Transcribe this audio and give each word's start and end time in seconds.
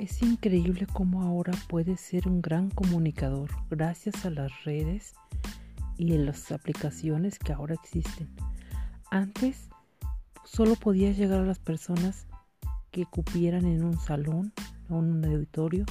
Es 0.00 0.22
increíble 0.22 0.86
cómo 0.90 1.20
ahora 1.20 1.52
puedes 1.68 2.00
ser 2.00 2.26
un 2.26 2.40
gran 2.40 2.70
comunicador 2.70 3.50
gracias 3.68 4.24
a 4.24 4.30
las 4.30 4.64
redes 4.64 5.12
y 5.98 6.14
en 6.14 6.24
las 6.24 6.50
aplicaciones 6.52 7.38
que 7.38 7.52
ahora 7.52 7.74
existen. 7.74 8.26
Antes 9.10 9.68
solo 10.42 10.76
podías 10.76 11.18
llegar 11.18 11.40
a 11.40 11.44
las 11.44 11.58
personas 11.58 12.26
que 12.90 13.04
cupieran 13.04 13.66
en 13.66 13.84
un 13.84 14.00
salón 14.00 14.54
o 14.88 15.00
en 15.00 15.12
un 15.12 15.24
auditorio, 15.26 15.84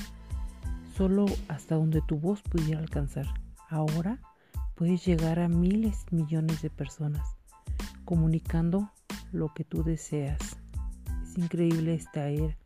solo 0.98 1.28
hasta 1.48 1.76
donde 1.76 2.02
tu 2.02 2.18
voz 2.18 2.41
pudiera 2.41 2.80
alcanzar. 2.80 3.28
Ahora 3.70 4.20
puedes 4.73 5.05
llegar 5.05 5.38
a 5.38 5.48
miles, 5.48 6.07
millones 6.10 6.64
de 6.64 6.71
personas 6.71 7.36
comunicando 8.05 8.89
lo 9.32 9.54
que 9.54 9.66
tú 9.66 9.83
deseas. 9.83 10.57
Es 11.21 11.38
increíble 11.38 11.94
esta 11.94 12.28
era. 12.28 12.57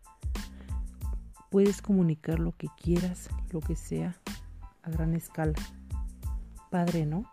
Puedes 1.54 1.84
comunicar 1.84 2.40
lo 2.40 2.58
que 2.58 2.68
quieras, 2.82 3.30
lo 3.52 3.60
que 3.60 3.76
sea, 3.76 4.16
a 4.82 4.90
gran 4.90 5.14
escala. 5.14 5.54
Padre, 6.72 7.06
¿no? 7.06 7.32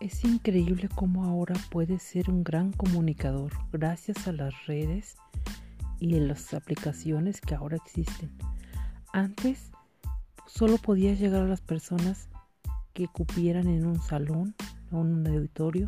Es 0.00 0.24
increíble 0.24 0.88
cómo 0.96 1.26
ahora 1.26 1.54
puedes 1.70 2.02
ser 2.02 2.28
un 2.28 2.42
gran 2.42 2.72
comunicador 2.72 3.52
gracias 3.70 4.26
a 4.26 4.32
las 4.32 4.66
redes 4.66 5.14
y 6.00 6.16
en 6.16 6.26
las 6.26 6.52
aplicaciones 6.54 7.40
que 7.40 7.54
ahora 7.54 7.76
existen. 7.76 8.32
Antes 9.12 9.70
solo 10.52 10.78
podías 10.78 11.18
llegar 11.18 11.42
a 11.42 11.48
las 11.48 11.60
personas 11.60 12.28
que 12.92 13.06
cupieran 13.06 13.68
en 13.68 13.86
un 13.86 14.00
salón 14.00 14.54
o 14.90 15.00
en 15.00 15.14
un 15.14 15.26
auditorio, 15.26 15.86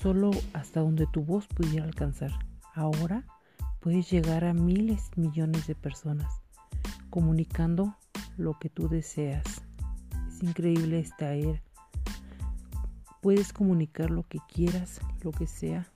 solo 0.00 0.30
hasta 0.52 0.80
donde 0.80 1.06
tu 1.06 1.22
voz 1.22 1.46
pudiera 1.46 1.84
alcanzar. 1.84 2.32
Ahora 2.74 3.24
puedes 3.80 4.10
llegar 4.10 4.44
a 4.44 4.52
miles, 4.52 5.10
millones 5.16 5.66
de 5.66 5.74
personas 5.74 6.42
comunicando 7.10 7.94
lo 8.38 8.58
que 8.58 8.70
tú 8.70 8.88
deseas. 8.88 9.44
Es 10.28 10.42
increíble 10.42 10.98
esta 10.98 11.34
era. 11.34 11.62
Puedes 13.20 13.52
comunicar 13.52 14.10
lo 14.10 14.26
que 14.26 14.38
quieras, 14.48 15.00
lo 15.22 15.30
que 15.30 15.46
sea, 15.46 15.86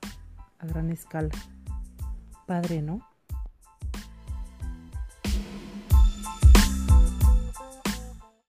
a 0.59 0.67
gran 0.67 0.91
escala. 0.91 1.31
Padre, 2.45 2.81
¿no? 2.81 3.01